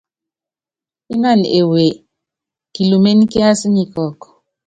[1.13, 1.83] Ínánɔ ewe
[2.73, 4.27] kilúméne kiású nyi kɔ́ɔ́kɔ.